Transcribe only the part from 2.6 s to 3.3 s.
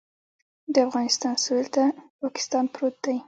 پروت دی